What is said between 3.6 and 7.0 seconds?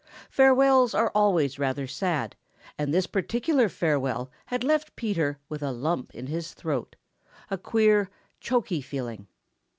farewell had left Peter with a lump in his throat,